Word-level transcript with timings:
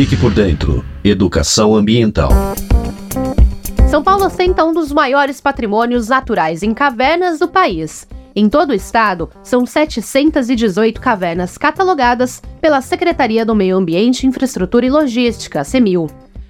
Fique 0.00 0.16
por 0.16 0.32
dentro. 0.32 0.82
Educação 1.04 1.76
ambiental. 1.76 2.30
São 3.90 4.02
Paulo 4.02 4.24
ostenta 4.24 4.64
um 4.64 4.72
dos 4.72 4.90
maiores 4.90 5.42
patrimônios 5.42 6.08
naturais 6.08 6.62
em 6.62 6.72
cavernas 6.72 7.38
do 7.38 7.46
país. 7.46 8.08
Em 8.34 8.48
todo 8.48 8.70
o 8.70 8.74
estado, 8.74 9.28
são 9.42 9.66
718 9.66 10.98
cavernas 10.98 11.58
catalogadas 11.58 12.40
pela 12.62 12.80
Secretaria 12.80 13.44
do 13.44 13.54
Meio 13.54 13.76
Ambiente, 13.76 14.26
Infraestrutura 14.26 14.86
e 14.86 14.90
Logística, 14.90 15.62
CEMIL. 15.64 16.06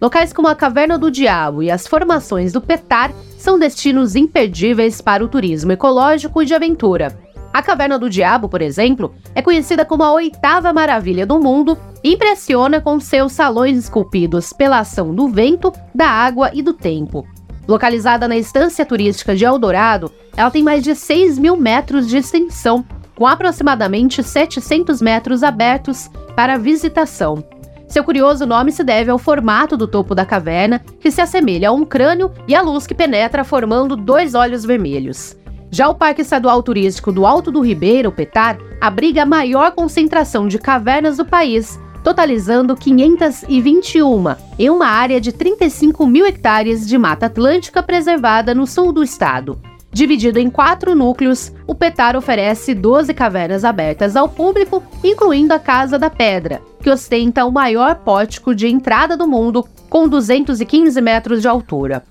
Locais 0.00 0.32
como 0.32 0.48
a 0.48 0.54
Caverna 0.54 0.96
do 0.96 1.10
Diabo 1.10 1.62
e 1.62 1.70
as 1.70 1.86
formações 1.86 2.50
do 2.50 2.62
Petar 2.62 3.12
são 3.36 3.58
destinos 3.58 4.16
imperdíveis 4.16 5.02
para 5.02 5.22
o 5.22 5.28
turismo 5.28 5.70
ecológico 5.70 6.42
e 6.42 6.46
de 6.46 6.54
aventura. 6.54 7.14
A 7.54 7.62
Caverna 7.62 7.96
do 7.96 8.10
Diabo, 8.10 8.48
por 8.48 8.60
exemplo, 8.60 9.14
é 9.32 9.40
conhecida 9.40 9.84
como 9.84 10.02
a 10.02 10.12
oitava 10.12 10.72
maravilha 10.72 11.24
do 11.24 11.38
mundo 11.38 11.78
e 12.02 12.14
impressiona 12.14 12.80
com 12.80 12.98
seus 12.98 13.30
salões 13.30 13.78
esculpidos 13.78 14.52
pela 14.52 14.80
ação 14.80 15.14
do 15.14 15.28
vento, 15.28 15.72
da 15.94 16.08
água 16.08 16.50
e 16.52 16.60
do 16.60 16.72
tempo. 16.72 17.24
Localizada 17.68 18.26
na 18.26 18.36
estância 18.36 18.84
turística 18.84 19.36
de 19.36 19.44
Eldorado, 19.44 20.10
ela 20.36 20.50
tem 20.50 20.64
mais 20.64 20.82
de 20.82 20.96
6 20.96 21.38
mil 21.38 21.56
metros 21.56 22.08
de 22.08 22.16
extensão, 22.16 22.84
com 23.14 23.24
aproximadamente 23.24 24.20
700 24.20 25.00
metros 25.00 25.44
abertos 25.44 26.10
para 26.34 26.58
visitação. 26.58 27.44
Seu 27.86 28.02
curioso 28.02 28.44
nome 28.44 28.72
se 28.72 28.82
deve 28.82 29.12
ao 29.12 29.18
formato 29.18 29.76
do 29.76 29.86
topo 29.86 30.12
da 30.12 30.26
caverna, 30.26 30.80
que 30.98 31.08
se 31.08 31.20
assemelha 31.20 31.68
a 31.68 31.72
um 31.72 31.84
crânio 31.84 32.32
e 32.48 32.54
a 32.56 32.60
luz 32.60 32.84
que 32.84 32.96
penetra 32.96 33.44
formando 33.44 33.94
dois 33.94 34.34
olhos 34.34 34.64
vermelhos. 34.64 35.36
Já 35.74 35.88
o 35.88 35.94
Parque 35.96 36.22
Estadual 36.22 36.62
Turístico 36.62 37.10
do 37.10 37.26
Alto 37.26 37.50
do 37.50 37.60
Ribeiro, 37.60 38.12
Petar, 38.12 38.56
abriga 38.80 39.24
a 39.24 39.26
maior 39.26 39.72
concentração 39.72 40.46
de 40.46 40.56
cavernas 40.56 41.16
do 41.16 41.24
país, 41.24 41.80
totalizando 42.04 42.76
521, 42.76 44.36
em 44.56 44.70
uma 44.70 44.86
área 44.86 45.20
de 45.20 45.32
35 45.32 46.06
mil 46.06 46.24
hectares 46.26 46.86
de 46.86 46.96
Mata 46.96 47.26
Atlântica 47.26 47.82
preservada 47.82 48.54
no 48.54 48.68
sul 48.68 48.92
do 48.92 49.02
estado. 49.02 49.60
Dividido 49.90 50.38
em 50.38 50.48
quatro 50.48 50.94
núcleos, 50.94 51.52
o 51.66 51.74
Petar 51.74 52.14
oferece 52.14 52.72
12 52.72 53.12
cavernas 53.12 53.64
abertas 53.64 54.14
ao 54.14 54.28
público, 54.28 54.80
incluindo 55.02 55.54
a 55.54 55.58
Casa 55.58 55.98
da 55.98 56.08
Pedra, 56.08 56.62
que 56.80 56.90
ostenta 56.90 57.44
o 57.44 57.50
maior 57.50 57.96
pórtico 57.96 58.54
de 58.54 58.68
entrada 58.68 59.16
do 59.16 59.26
mundo, 59.26 59.66
com 59.90 60.06
215 60.06 61.00
metros 61.00 61.42
de 61.42 61.48
altura. 61.48 62.04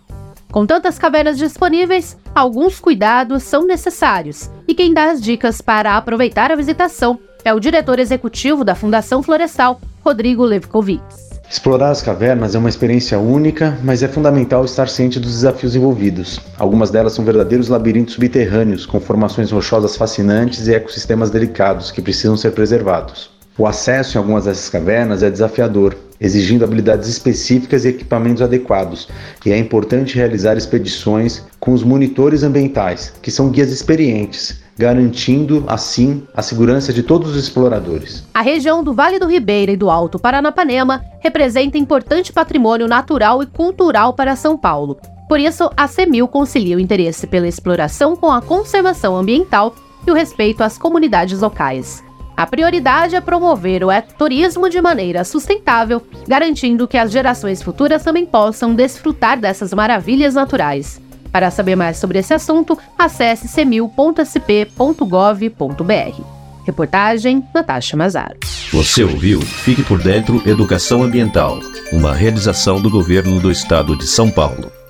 Com 0.51 0.65
tantas 0.65 0.99
cavernas 0.99 1.37
disponíveis, 1.37 2.17
alguns 2.35 2.79
cuidados 2.79 3.43
são 3.43 3.65
necessários, 3.65 4.49
e 4.67 4.73
quem 4.73 4.93
dá 4.93 5.11
as 5.11 5.21
dicas 5.21 5.61
para 5.61 5.95
aproveitar 5.95 6.51
a 6.51 6.55
visitação 6.55 7.19
é 7.45 7.53
o 7.53 7.59
diretor 7.59 7.99
executivo 7.99 8.63
da 8.63 8.73
Fundação 8.73 9.21
Florestal, 9.21 9.79
Rodrigo 10.03 10.43
Levkovitz. 10.43 11.33
Explorar 11.49 11.91
as 11.91 12.01
cavernas 12.01 12.55
é 12.55 12.57
uma 12.57 12.69
experiência 12.69 13.19
única, 13.19 13.77
mas 13.83 14.01
é 14.01 14.07
fundamental 14.07 14.65
estar 14.65 14.89
ciente 14.89 15.19
dos 15.19 15.33
desafios 15.33 15.75
envolvidos. 15.75 16.39
Algumas 16.57 16.89
delas 16.89 17.13
são 17.13 17.23
verdadeiros 17.23 17.67
labirintos 17.67 18.15
subterrâneos, 18.15 18.85
com 18.85 18.99
formações 18.99 19.51
rochosas 19.51 19.95
fascinantes 19.95 20.67
e 20.67 20.73
ecossistemas 20.73 21.29
delicados 21.29 21.91
que 21.91 22.01
precisam 22.01 22.35
ser 22.35 22.53
preservados. 22.53 23.29
O 23.55 23.67
acesso 23.67 24.17
em 24.17 24.19
algumas 24.19 24.45
dessas 24.45 24.67
cavernas 24.67 25.21
é 25.21 25.29
desafiador, 25.29 25.95
exigindo 26.19 26.63
habilidades 26.63 27.09
específicas 27.09 27.85
e 27.85 27.89
equipamentos 27.89 28.41
adequados, 28.41 29.07
e 29.45 29.51
é 29.51 29.57
importante 29.57 30.15
realizar 30.15 30.57
expedições 30.57 31.43
com 31.59 31.73
os 31.73 31.83
monitores 31.83 32.43
ambientais, 32.43 33.13
que 33.21 33.31
são 33.31 33.49
guias 33.49 33.71
experientes, 33.71 34.61
garantindo 34.77 35.63
assim 35.67 36.23
a 36.33 36.41
segurança 36.41 36.91
de 36.91 37.03
todos 37.03 37.31
os 37.31 37.43
exploradores. 37.43 38.23
A 38.33 38.41
região 38.41 38.83
do 38.83 38.93
Vale 38.93 39.19
do 39.19 39.27
Ribeira 39.27 39.71
e 39.71 39.77
do 39.77 39.89
Alto 39.89 40.17
Paranapanema 40.17 41.03
representa 41.19 41.77
importante 41.77 42.33
patrimônio 42.33 42.87
natural 42.87 43.43
e 43.43 43.45
cultural 43.45 44.13
para 44.13 44.35
São 44.35 44.57
Paulo. 44.57 44.97
Por 45.29 45.39
isso, 45.39 45.69
a 45.75 45.87
CEMIL 45.87 46.27
concilia 46.27 46.77
o 46.77 46.79
interesse 46.79 47.25
pela 47.27 47.47
exploração 47.47 48.15
com 48.15 48.31
a 48.31 48.41
conservação 48.41 49.15
ambiental 49.15 49.75
e 50.05 50.11
o 50.11 50.13
respeito 50.13 50.63
às 50.63 50.77
comunidades 50.77 51.39
locais. 51.39 52.03
A 52.35 52.47
prioridade 52.47 53.15
é 53.15 53.21
promover 53.21 53.83
o 53.83 53.91
ecoturismo 53.91 54.69
de 54.69 54.81
maneira 54.81 55.23
sustentável, 55.23 56.01
garantindo 56.27 56.87
que 56.87 56.97
as 56.97 57.11
gerações 57.11 57.61
futuras 57.61 58.03
também 58.03 58.25
possam 58.25 58.73
desfrutar 58.73 59.39
dessas 59.39 59.73
maravilhas 59.73 60.33
naturais. 60.33 61.01
Para 61.31 61.49
saber 61.49 61.75
mais 61.75 61.97
sobre 61.97 62.19
esse 62.19 62.33
assunto, 62.33 62.77
acesse 62.97 63.47
semil.sp.gov.br. 63.47 66.21
Reportagem 66.65 67.43
Natasha 67.53 67.97
Mazaro. 67.97 68.39
Você 68.71 69.03
ouviu 69.03 69.41
Fique 69.41 69.83
por 69.83 70.01
Dentro 70.01 70.41
Educação 70.47 71.03
Ambiental, 71.03 71.59
uma 71.91 72.13
realização 72.13 72.81
do 72.81 72.89
governo 72.89 73.39
do 73.39 73.51
estado 73.51 73.97
de 73.97 74.07
São 74.07 74.31
Paulo. 74.31 74.82